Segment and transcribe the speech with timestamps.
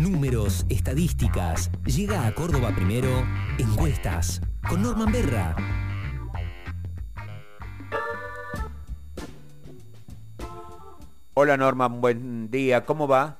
[0.00, 1.70] Números, estadísticas.
[1.84, 3.22] Llega a Córdoba primero.
[3.58, 4.40] Encuestas.
[4.66, 5.54] Con Norman Berra.
[11.34, 12.86] Hola Norman, buen día.
[12.86, 13.36] ¿Cómo va?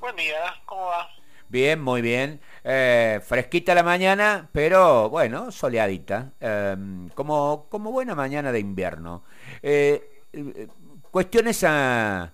[0.00, 1.08] Buen día, ¿cómo va?
[1.48, 2.40] Bien, muy bien.
[2.62, 6.34] Eh, fresquita la mañana, pero bueno, soleadita.
[6.38, 9.24] Em, como, como buena mañana de invierno.
[9.60, 10.68] Eh, eh,
[11.10, 12.32] cuestiones a,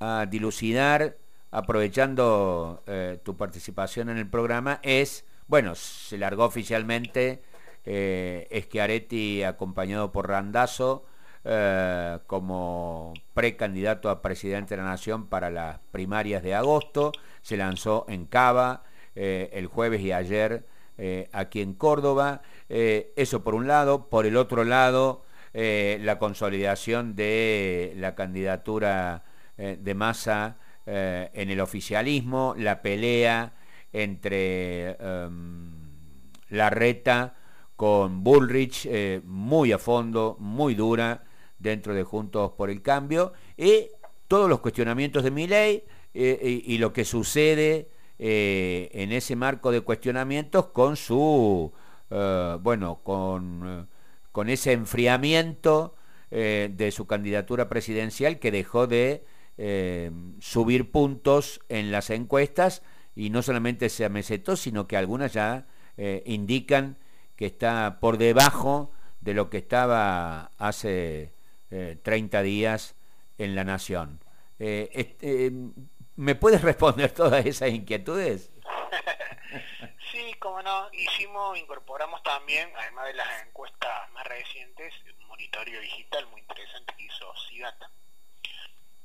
[0.00, 1.16] a dilucidar,
[1.50, 2.82] aprovechando
[3.22, 7.42] tu participación en el programa, es, bueno, se largó oficialmente
[7.84, 11.04] Schiaretti acompañado por Randazo
[12.26, 17.12] como precandidato a presidente de la Nación para las primarias de agosto.
[17.42, 18.84] Se lanzó en Cava
[19.16, 20.64] eh, el jueves y ayer
[20.98, 22.42] eh, aquí en Córdoba.
[22.68, 24.08] Eh, eso por un lado.
[24.08, 29.24] Por el otro lado, la consolidación de la candidatura
[29.56, 30.56] de masa
[30.92, 33.52] en el oficialismo, la pelea
[33.92, 35.72] entre em,
[36.48, 37.34] la reta
[37.76, 38.88] con Bullrich
[39.24, 41.24] muy a fondo, muy dura
[41.58, 43.88] dentro de Juntos por el Cambio y
[44.26, 47.88] todos los cuestionamientos de mi ley y, lo que sucede
[48.18, 51.72] eh, en ese marco de cuestionamientos con su,
[52.10, 53.84] eh, bueno, con, eh,
[54.32, 55.94] con, ese enfriamiento
[56.30, 59.24] de su candidatura presidencial que dejó de
[60.40, 62.82] subir puntos en las encuestas
[63.14, 65.66] y no solamente se amesetó, sino que algunas ya
[66.24, 66.96] indican
[67.36, 71.34] que está por debajo de lo que estaba hace
[71.68, 72.94] 30 días
[73.36, 74.20] en la Nación.
[74.58, 75.52] Este,
[76.20, 78.50] ¿Me puedes responder todas esas inquietudes?
[80.12, 86.26] sí, como no, hicimos, incorporamos también, además de las encuestas más recientes, un monitoreo digital
[86.26, 87.90] muy interesante que hizo CIDATA.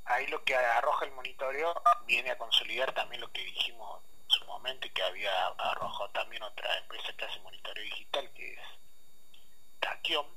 [0.05, 1.73] Ahí lo que arroja el monitoreo
[2.05, 6.43] viene a consolidar también lo que dijimos en su momento y que había arrojado también
[6.43, 8.59] otra empresa que hace monitoreo digital, que es
[9.79, 10.27] Taquion.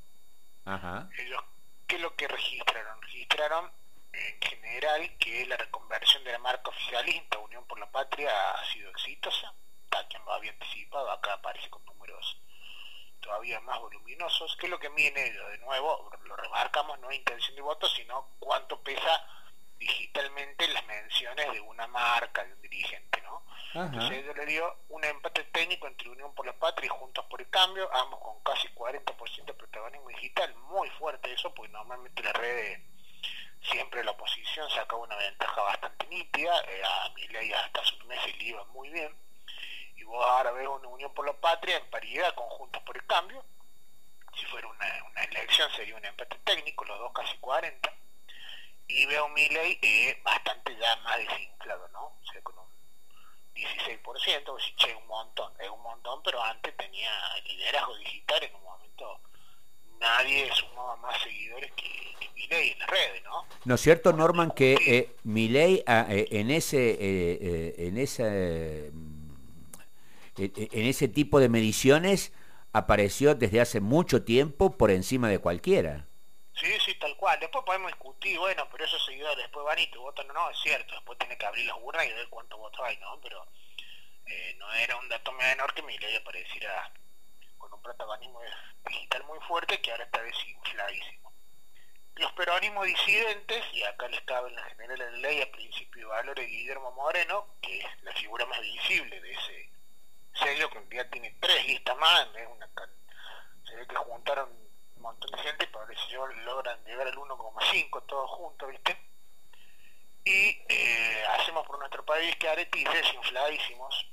[1.18, 1.44] Ellos,
[1.86, 3.02] ¿qué es lo que registraron?
[3.02, 3.72] Registraron
[4.12, 8.90] en general que la reconversión de la marca oficialista Unión por la Patria ha sido
[8.90, 9.52] exitosa,
[9.90, 12.40] tal quien lo había anticipado, acá aparece con números
[13.20, 17.56] todavía más voluminosos, que es lo que viene de nuevo, lo remarcamos, no es intención
[17.56, 19.26] de voto, sino cuánto pesa
[19.78, 23.42] digitalmente las menciones de una marca, de un dirigente, ¿no?
[23.74, 27.40] Entonces yo le dio un empate técnico entre Unión por la Patria y Juntos por
[27.40, 32.32] el Cambio, ambos con casi 40% de protagonismo digital, muy fuerte eso, porque normalmente las
[32.34, 32.80] redes
[33.62, 38.36] siempre la oposición sacaba una ventaja bastante nítida, eh, a mi ley hasta sus meses
[38.38, 39.14] le iba muy bien,
[39.96, 43.06] y vos ahora ves una unión por la patria en paridad con Juntos por el
[43.06, 43.44] Cambio,
[44.38, 47.92] si fuera una, elección sería un empate técnico, los dos casi 40,
[48.88, 52.06] y veo un ley eh, bastante ya más desinflado, ¿no?
[52.06, 52.66] O sea, con un
[53.54, 54.02] 16%,
[54.44, 57.10] pues che, un montón, es un montón, pero antes tenía
[57.44, 59.20] liderazgo digital en un momento
[60.00, 61.84] nadie sumaba más seguidores que,
[62.20, 63.44] que Milei en las redes, ¿no?
[63.64, 68.92] ¿No es cierto, Norman, que eh, Milei ah, eh, en ese eh, eh, en ese
[70.36, 72.32] en ese tipo de mediciones
[72.72, 76.06] apareció desde hace mucho tiempo por encima de cualquiera?
[76.60, 77.38] Sí, sí, tal cual.
[77.38, 80.58] Después podemos discutir, bueno, pero esos seguidores después van y te votan, no, no, es
[80.58, 83.20] cierto, después tiene que abrir las urnas y ver cuántos votos hay, ¿no?
[83.20, 83.46] Pero
[84.58, 86.92] no era un dato menor que Milei apareciera
[87.56, 88.40] con un protagonismo
[88.86, 91.32] digital muy fuerte que ahora está desinfladísimo.
[92.16, 96.14] Los peronismos disidentes, y acá les cabe en la general de ley a principio de
[96.14, 99.70] valores Guillermo Moreno, que es la figura más visible de ese
[100.34, 102.68] sello, que ya tiene tres listas más, una,
[103.64, 104.67] se ve que juntaron
[105.02, 108.98] montón de gente para ver si logran llegar al 1,5 todos juntos, ¿viste?
[110.24, 114.06] Y eh, hacemos por nuestro país que aretis desinfladísimos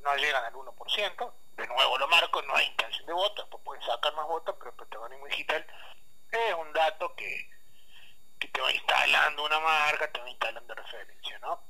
[0.00, 3.82] no llegan al 1%, de nuevo lo marco, no hay intención de voto, después pueden
[3.82, 5.66] sacar más votos, pero el protagonismo digital
[6.30, 7.50] es un dato que,
[8.38, 11.60] te va instalando una marca, te va instalando referencia, ¿no?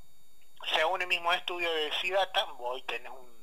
[0.75, 3.38] Según el mismo estudio de Cidata, vos tenés un,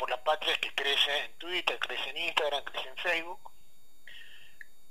[0.00, 3.52] por la Patria que crece en Twitter, crece en Instagram, crece en Facebook,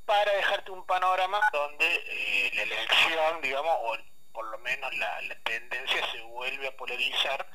[0.05, 3.97] para dejarte un panorama donde eh, la elección, digamos, o
[4.31, 7.49] por lo menos la, tendencia se vuelve a polarizar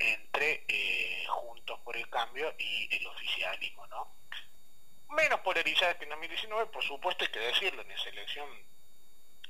[0.00, 4.12] entre eh, Juntos por el Cambio y el oficialismo, ¿no?
[5.10, 8.48] Menos polarizada que en 2019, por supuesto hay que decirlo, en esa elección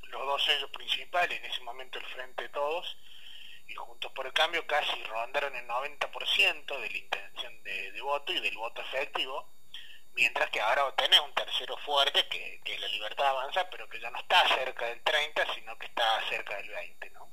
[0.03, 2.99] los dos sellos principales, en ese momento el Frente de Todos
[3.69, 8.41] y Juntos por el Cambio, casi rondaron el 90% de la intención de, voto y
[8.41, 9.47] del voto efectivo,
[10.15, 14.11] mientras que ahora tenés un tercero fuerte que, que la libertad avanza, pero que ya
[14.11, 17.29] no está cerca del 30, sino que está cerca del 20, ¿no?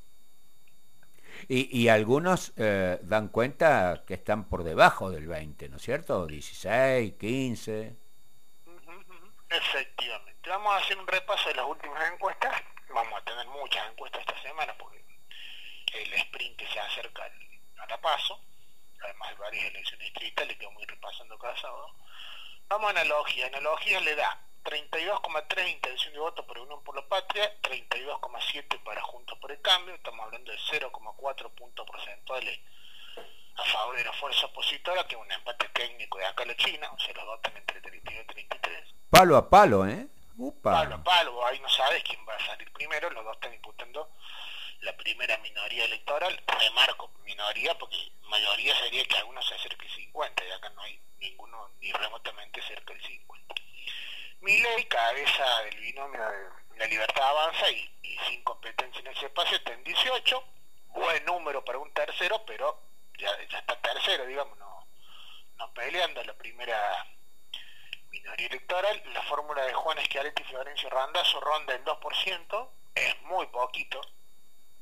[1.47, 6.25] Y, algunos eh, dan cuenta que están por debajo del 20, ¿no es cierto?
[6.25, 7.95] 16, 15.
[9.49, 10.49] Efectivamente.
[10.49, 12.51] Vamos a hacer un repaso de las últimas encuestas.
[12.89, 15.04] Vamos a tener muchas encuestas esta semana porque
[16.01, 17.23] el sprint se acerca
[17.77, 18.39] a la paso.
[19.03, 21.95] Además de varias elecciones distritales que vamos a ir repasando cada sábado.
[22.67, 23.47] Vamos a analogía.
[23.47, 29.37] Analogía le da 32,3 intención de voto por Unión por la Patria, 32,7 para Juntos
[29.37, 32.59] por el Cambio, estamos hablando de 0,4 puntos porcentuales
[33.57, 36.55] a favor de la fuerza opositora, que es un empate técnico de acá a la
[36.55, 38.93] China, o sea, los dos están entre 32 y 33.
[39.11, 40.07] Palo a palo, ¿eh?
[40.63, 44.09] Palo a palo, ahí no sabes quién va a salir primero, los dos están disputando
[44.85, 50.51] la primera minoría electoral, remarco minoría porque mayoría sería que algunos se acerque 50 y
[50.51, 53.55] acá no hay ninguno ni remotamente cerca del 50.
[54.41, 57.91] Miley, cabeza del binomio de la libertad avanza y,
[58.27, 60.43] sin competencia en ese espacio está en 18,
[60.89, 62.79] buen número para un tercero, pero
[63.17, 64.87] ya, está tercero, digamos, no,
[65.57, 67.07] no peleando la primera
[68.11, 69.01] minoría electoral.
[69.13, 73.99] La fórmula de Juan Esquialetti y Florencio Randazo ronda el 2%, es muy poquito.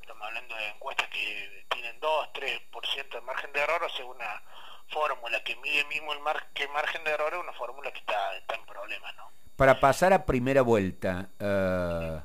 [0.04, 4.42] Estamos hablando de encuestas que tienen 2, 3% de margen de error, o sea, una
[4.88, 8.36] fórmula que mide mismo el mar que margen de error es una fórmula que está,
[8.36, 9.30] está en problemas, ¿no?
[9.56, 12.20] Para pasar a primera vuelta, uh,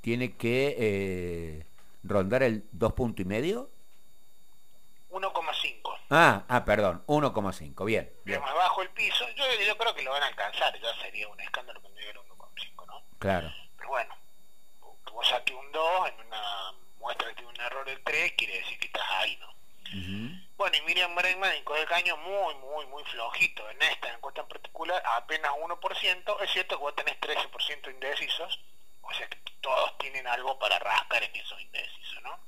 [0.00, 1.66] ¿tiene que eh,
[2.04, 3.68] rondar el dos punto y medio?
[5.10, 5.98] 1,5.
[6.08, 8.10] Ah, ah, perdón, 1,5, bien.
[8.24, 8.40] bien.
[8.40, 11.38] más bajo el piso, yo, yo, creo que lo van a alcanzar, ya sería un
[11.38, 13.02] escándalo que no llegara 1,5, ¿no?
[13.18, 13.52] Claro.
[13.76, 14.14] Pero bueno,
[15.04, 18.58] que vos saques un 2 en una muestra que tiene un error del 3, quiere
[18.58, 19.50] decir que estás ahí, ¿no?
[20.56, 23.68] Bueno, y Miriam Bregman en el caño muy, muy, muy flojito.
[23.70, 26.42] En esta encuesta en particular, apenas 1%.
[26.42, 28.60] Es cierto que vos tenés 13% indecisos,
[29.00, 32.38] o sea que todos tienen algo para rascar en esos indecisos, ¿no?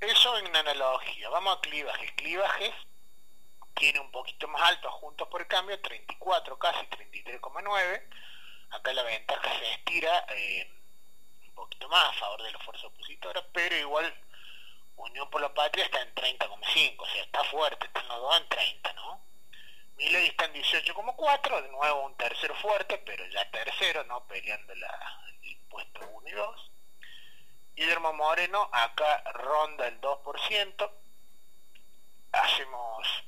[0.00, 1.28] Eso en analogía.
[1.30, 2.12] Vamos a clivajes.
[2.12, 2.72] Clivajes
[3.74, 8.02] tiene un poquito más alto Juntos por el Cambio, 34 casi, 33,9.
[8.70, 10.70] Acá la ventaja se estira eh,
[11.48, 14.14] un poquito más a favor de la fuerza opositora, pero igual
[14.98, 18.48] Unión por la Patria está en 30,5, o sea, está fuerte, están los dos en
[18.48, 19.20] 30, ¿no?
[19.96, 24.24] Miley está en 18,4, de nuevo un tercero fuerte, pero ya tercero, ¿no?
[24.26, 26.70] Peleando la, el puesto 1 y 2.
[27.74, 30.90] Guillermo Moreno acá ronda el 2%.
[32.32, 33.24] Hacemos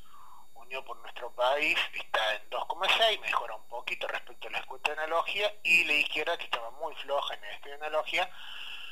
[0.54, 4.92] Unión por nuestro país, está en 2,6, mejora un poquito respecto a la escuela de
[4.92, 5.54] analogía.
[5.64, 8.30] Y la izquierda, que estaba muy floja en esta analogía,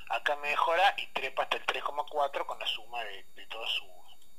[0.08, 3.70] acá mejora y trepa hasta el 3,4 con la suma de, de todos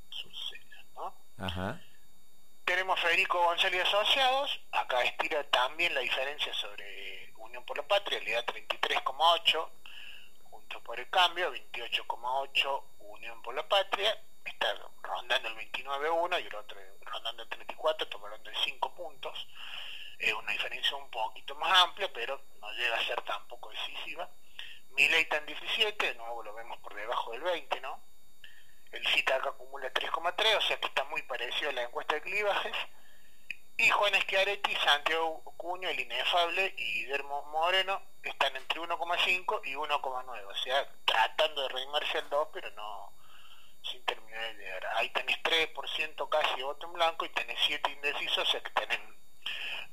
[0.10, 0.54] sus
[0.96, 1.14] ¿no?
[1.38, 1.80] Ajá.
[2.66, 8.34] Tenemos Federico González Asociados, acá estira también la diferencia sobre Unión por la Patria, le
[8.34, 9.70] da 33,8,
[10.44, 14.68] Juntos por el Cambio, 28,8 Unión por la Patria, está
[15.02, 19.48] rondando el 29,1 y el otro rondando el 34, estamos hablando de 5 puntos,
[20.20, 24.30] es una diferencia un poquito más amplia, pero no llega a ser tampoco decisiva.
[25.00, 28.04] Miley está en 17, de nuevo lo vemos por debajo del 20, ¿no?
[28.92, 32.22] El CITA acá acumula 3,3, o sea que está muy parecido a la encuesta de
[32.22, 32.76] clivajes.
[33.78, 40.46] Y Juan Schiaretti, Santiago Cuño, el inefable, y Guillermo Moreno están entre 1,5 y 1,9,
[40.46, 43.14] o sea, tratando de reimarse al 2, pero no
[43.82, 44.86] sin terminar de llegar.
[44.98, 49.00] Ahí tenés 3% casi voto en blanco y tenés 7 indecisos, o sea que tenés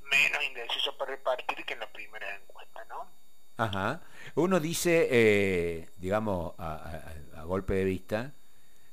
[0.00, 3.25] menos indecisos para repartir que en la primera encuesta, ¿no?
[3.56, 4.02] Ajá.
[4.34, 7.02] Uno dice, eh, digamos, a,
[7.44, 8.32] golpe de vista,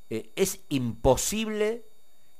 [0.09, 1.81] eh, es imposible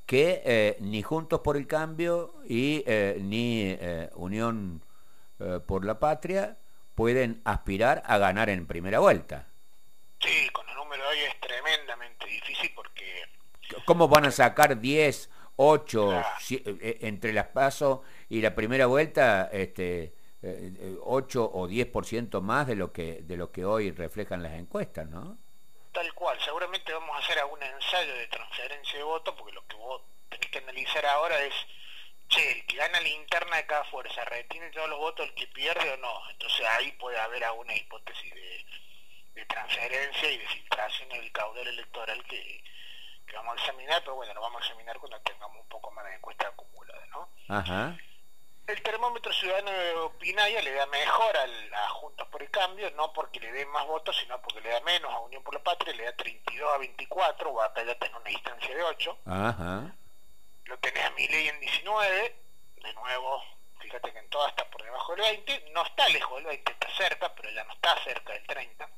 [0.05, 2.83] que eh, ni Juntos por el Cambio y
[3.19, 3.77] ni
[4.15, 4.81] Unión
[5.65, 6.55] por la Patria
[6.95, 9.47] pueden aspirar a ganar en primera vuelta.
[10.19, 13.23] Sí, con el número de hoy es tremendamente difícil porque...
[13.85, 16.23] ¿Cómo van a sacar 10, 8
[16.79, 19.49] entre las pasos y la primera vuelta?
[19.51, 24.53] Este, 8 eh, o 10% más de lo que de lo que hoy reflejan las
[24.53, 25.37] encuestas, ¿no?
[25.93, 29.75] Tal cual, seguramente vamos a hacer algún ensayo de transferencia de votos, porque lo que
[29.75, 31.53] vos tenés que analizar ahora es,
[32.27, 35.47] che, el que gana la interna de cada fuerza, ¿retiene todos los votos el que
[35.47, 36.29] pierde o no?
[36.31, 38.65] Entonces ahí puede haber alguna hipótesis de,
[39.45, 42.63] transferencia y de filtración del caudal electoral que,
[43.27, 46.05] que vamos a examinar, pero bueno, lo vamos a examinar cuando tengamos un poco más
[46.05, 47.29] de encuestas acumuladas, ¿no?
[47.49, 47.97] Ajá.
[48.65, 53.41] El termómetro ciudadano de Opinaya le da mejor a Juntos por el Cambio, no porque
[53.41, 56.05] le dé más votos, sino porque le da menos a Unión por la Patria, le
[56.05, 59.17] da 32 a 24, o acá ya tenés una distancia de 8.
[59.25, 59.95] Ajá.
[60.63, 62.35] Lo tenés a Miley en 19,
[62.77, 63.43] de nuevo,
[63.79, 66.89] fíjate que en todas está por debajo del 20, no está lejos del 20, está
[66.95, 68.89] cerca, pero ya no está cerca del 30.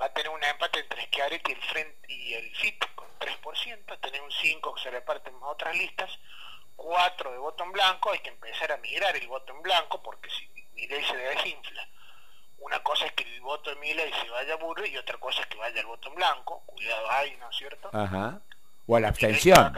[0.00, 4.00] va a tener un empate entre Schiaretti y el, frente, y el FIT con 3%,
[4.00, 6.16] tener un 5 que se reparten a otras listas,
[6.80, 10.30] 4 de voto en blanco, hay que empezar a migrar el voto en blanco porque
[10.30, 11.86] si Milei se desinfla.
[12.58, 15.42] Una cosa es que el voto de Milei se vaya a Burri y otra cosa
[15.42, 17.90] es que vaya el voto en blanco, cuidado ahí, ¿no es cierto?
[17.92, 18.40] Ajá.
[18.86, 19.74] O a la abstención.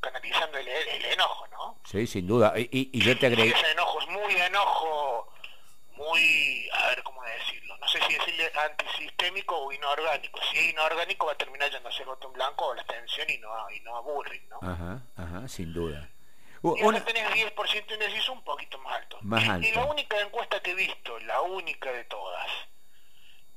[0.00, 1.78] Canalizando el, enojo, ¿no?
[1.84, 2.54] Sí, sin duda.
[2.56, 3.50] Y, y, yo te agregué...
[3.50, 5.32] Ese enojo es muy enojo,
[5.92, 10.40] muy, a ver cómo decirlo, no sé si decirle antisistémico o inorgánico.
[10.50, 13.28] Si es inorgánico va a terminar yendo a ser voto en blanco o la abstención
[13.28, 14.58] y no, y no a Burri, ¿no?
[14.62, 16.08] Ajá, ajá, sin duda.
[16.62, 19.18] Y ahora tenés 10% indeciso un poquito más alto.
[19.22, 19.66] Más alto.
[19.66, 22.50] Y la única encuesta que he visto, la única de todas,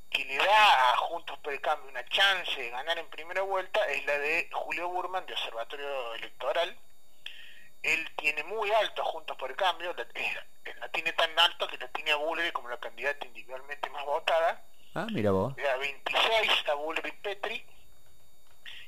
[0.10, 3.86] que le da a Juntos por el Cambio una chance de ganar en primera vuelta
[3.88, 6.78] es la de Julio Burman de Observatorio Electoral.
[7.84, 10.06] Él tiene muy alto a Juntos por el Cambio, la,
[10.80, 14.64] la tiene tan alto que la tiene a Bulleri como la candidata individualmente más votada.
[14.96, 15.56] Ah, mira vos.
[15.56, 17.66] Le da 26 a Bulleri Petri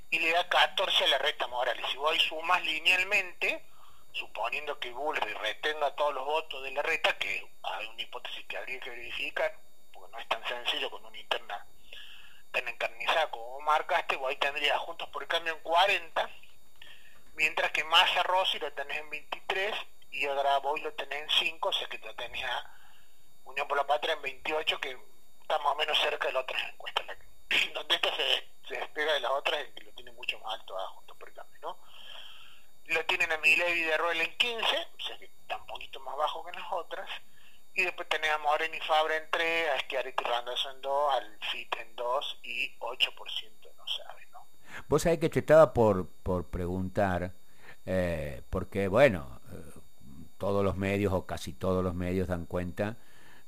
[0.09, 1.85] y le da 14 a la Reta Morales.
[1.89, 3.63] Si vos sumas linealmente,
[4.13, 8.57] suponiendo que Bullrich retenga todos los votos de la reta, que hay una hipótesis que
[8.57, 9.55] habría que verificar,
[9.93, 11.65] porque no es tan sencillo con una interna
[12.51, 16.29] tan encarnizada como marcaste, vos ahí tendrías Juntos por el Cambio en 40,
[17.35, 19.75] mientras que Massa Rossi lo tenés en 23
[20.11, 22.77] y ahora vos lo tenés en 5, o sea que lo tenés a
[23.45, 24.97] Unión por la Patria en 28, que
[25.41, 27.05] está más o menos cerca de las otras encuestas.
[27.73, 30.87] Donde esta se, se despega de las otras, que lo tiene mucho más alto a
[30.87, 31.77] Juntos por el Cambio, ¿no?
[32.91, 36.15] Lo tienen a Milei de Roel en 15, o sea que está un poquito más
[36.17, 37.09] bajo que las otras,
[37.73, 41.75] y después tenemos a Moreno y en 3, a Schiaretti Randazzo en 2, al FIT
[41.77, 44.45] en 2 y 8% no sabe, ¿no?
[44.89, 47.33] Vos sabés que te estaba por, por preguntar,
[47.85, 49.79] eh, porque bueno, eh,
[50.37, 52.97] todos los medios o casi todos los medios dan cuenta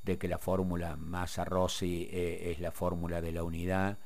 [0.03, 3.97] de que la fórmula Massa-Rossi eh, es la fórmula de la unidad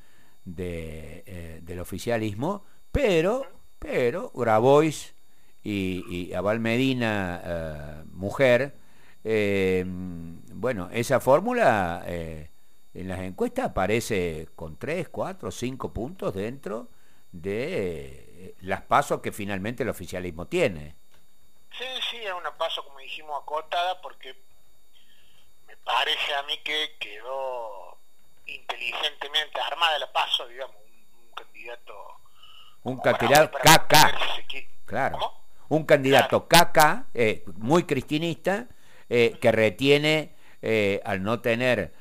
[0.45, 3.45] de, del oficialismo, pero,
[3.79, 5.16] pero Grabois
[5.63, 8.75] y, a Val Medina, eh, mujer,
[9.23, 12.49] eh, bueno, esa fórmula eh,
[12.93, 16.87] en las encuestas aparece con 3, 4, 5 puntos dentro
[17.31, 20.95] de las pasos que finalmente el oficialismo tiene.
[21.77, 24.35] Sí, sí, es una paso, como dijimos, acotada porque
[25.67, 27.97] me parece a mí que quedó
[28.45, 31.93] inteligentemente armada la paso, digamos, un, candidato...
[32.83, 34.17] Un candidato caca.
[34.85, 38.67] Claro un candidato caca, eh, muy cristinista,
[39.09, 41.93] eh, que retiene, eh, al no tener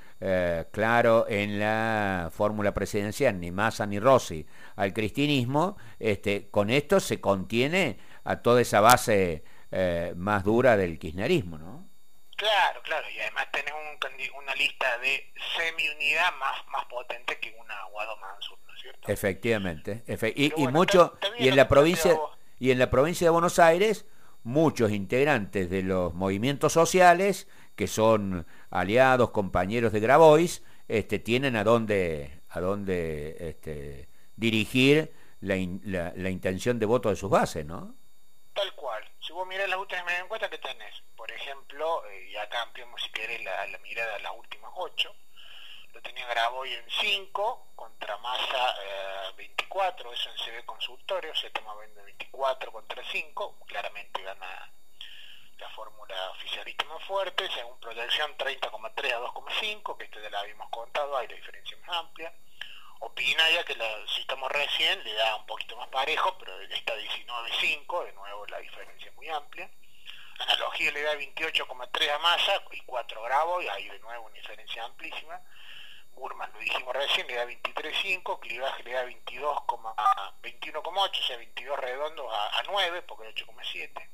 [0.71, 4.47] claro en la fórmula presidencial ni Massa ni Rossi
[4.77, 9.45] al cristinismo, este, con esto se contiene a toda esa base
[10.17, 11.87] más dura del kirchnerismo, ¿no?
[12.35, 13.75] Claro, claro, y además tenés
[14.39, 19.13] una lista de semi-unidad más, más potente que una Guado Mansur, ¿no es cierto?
[19.13, 20.03] Efectivamente,
[20.35, 22.19] y, mucho, y en la provincia
[22.59, 24.07] y en la provincia de Buenos Aires
[24.43, 31.65] muchos integrantes de los movimientos sociales que son aliados, compañeros de Grabois, este, tienen a
[31.65, 35.57] dónde, a dónde este, dirigir la,
[36.15, 37.95] la, intención de voto de sus bases, ¿no?
[38.55, 39.05] Tal cual.
[39.21, 43.11] Si vos mirás las últimas encuestas que tenés, por ejemplo, eh, y acá ampliamos si
[43.11, 45.15] querés la, la mirada a las últimas ocho,
[45.93, 47.67] lo tenía Graboy en 5,
[48.07, 48.75] contra Massa
[49.37, 54.71] 24, eh, eso en CB Consultorio, se toma 24 contra 5, claramente gana
[55.59, 60.69] la fórmula oficialista más fuerte, según proyección 30,3 a 2,5, que este ya la habíamos
[60.71, 62.33] contado, hay la diferencia más amplia.
[63.01, 68.05] Opina ya que la citamos recién, le da un poquito más parejo, pero está 19,5,
[68.05, 69.69] de nuevo la diferencia muy amplia.
[70.39, 74.85] Analogía le da 28,3 a Massa y 4 Grabo, y ahí de nuevo una diferencia
[74.85, 75.41] amplísima.
[76.17, 76.51] Burman,
[76.97, 83.29] recién, le da 23.5, Clivaje le da 21,8, o sea, 22 redondos a, 9, porque
[83.29, 84.09] es 8,7.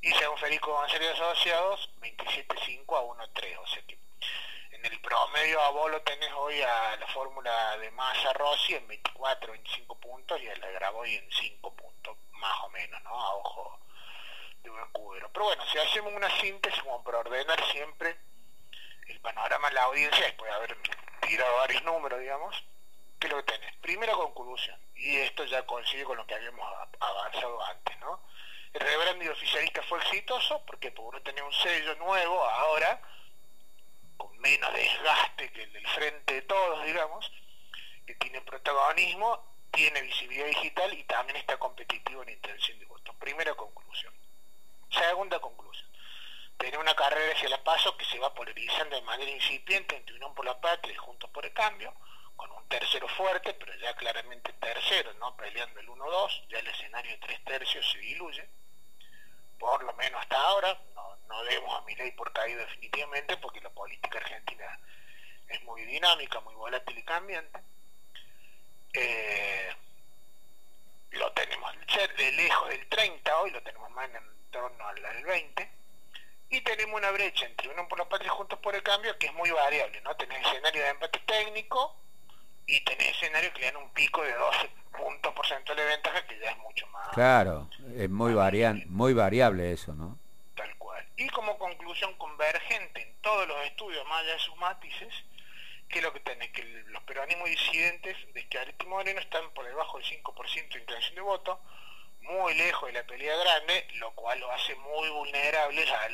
[0.00, 3.98] Y según Federico González Asociados, 27.5 a 1,3, o sea que
[4.72, 8.88] en el promedio a vos lo tenés hoy a la fórmula de Massa Rossi en
[8.88, 13.10] 24, 25 puntos y a la Graboy en 5 puntos, más o menos, ¿no?
[13.10, 13.78] A ojo
[14.62, 15.30] de un cubero.
[15.32, 18.16] Pero bueno, si hacemos una síntesis como para ordenar siempre
[19.06, 20.76] el panorama de la audiencia, después de haber
[21.26, 22.64] tirado varios números, digamos,
[23.18, 23.76] ¿qué es lo que tenés?
[23.76, 26.66] Primera conclusión, y esto ya coincide con lo que habíamos
[27.00, 28.20] avanzado antes, ¿no?
[28.72, 33.00] El rebranding oficialista fue exitoso porque por tener un sello nuevo ahora,
[34.16, 37.30] con menos desgaste que el del frente de todos, digamos,
[38.06, 43.12] que tiene protagonismo, tiene visibilidad digital y también está competitivo en intención de voto.
[43.14, 44.12] Primera conclusión.
[44.90, 45.91] Segunda conclusión
[46.56, 50.34] tener una carrera hacia la paso que se va polarizando de manera incipiente entre Unión
[50.34, 51.94] por la Patria y Juntos por el Cambio,
[52.36, 55.36] con un tercero fuerte, pero ya claramente tercero, ¿no?
[55.36, 58.48] Peleando el 1-2, ya el escenario de tres tercios se diluye,
[59.58, 63.70] por lo menos hasta ahora, no, no demos a ley por caído definitivamente, porque la
[63.70, 64.78] política argentina
[65.48, 67.60] es muy dinámica, muy volátil y cambiante.
[68.94, 69.74] Eh,
[71.12, 71.72] lo tenemos
[72.16, 75.70] de lejos del 30 hoy, lo tenemos más en torno al, 20,
[76.52, 79.26] y tenemos una brecha entre uno por la patria y juntos por el cambio que
[79.26, 80.14] es muy variable, ¿no?
[80.16, 81.96] Tenés escenario de empate técnico
[82.66, 86.38] y tenés escenario que le dan un pico de 12 puntos porcentuales de ventaja que
[86.38, 87.08] ya es mucho más.
[87.14, 88.34] Claro, es muy,
[88.86, 90.18] muy variable eso, ¿no?
[90.54, 91.06] Tal cual.
[91.16, 95.14] Y como conclusión convergente en todos los estudios, más allá de sus matices,
[95.88, 96.50] que lo que tenés?
[96.50, 101.20] Que los peronismos disidentes de Schiaretti Moreno están por debajo del 5% de intención de
[101.22, 101.60] voto,
[102.20, 106.08] muy lejos de la pelea grande, lo cual lo hace muy vulnerable a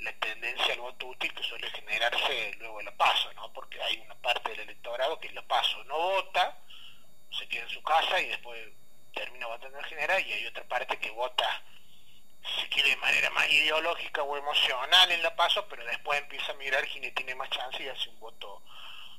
[0.00, 3.52] la tendencia al voto útil que suele generarse luego de la paso, ¿no?
[3.52, 6.58] Porque hay una parte del electorado que en la paso no vota,
[7.30, 8.72] se queda en su casa y después
[9.14, 11.62] termina votando en general, y hay otra parte que vota
[12.42, 16.56] si quiere de manera más ideológica o emocional en la paso, pero después empieza a
[16.56, 18.62] mirar quien tiene más chance y hace un voto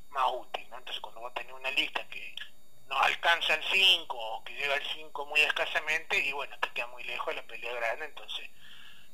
[0.10, 0.78] más útil, ¿no?
[0.78, 2.36] Entonces cuando vos tenés una lista que
[2.88, 6.88] no alcanza el 5 o que llega al 5 muy escasamente y bueno, te queda
[6.88, 8.50] muy lejos de la pelea grande, entonces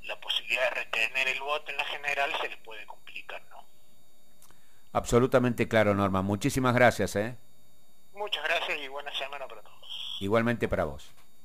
[0.07, 3.63] la posibilidad de retener el voto en la general se les puede complicar, ¿no?
[4.93, 6.21] Absolutamente claro, Norma.
[6.21, 7.35] Muchísimas gracias, ¿eh?
[8.13, 10.17] Muchas gracias y buena semana para todos.
[10.19, 11.11] Igualmente para vos.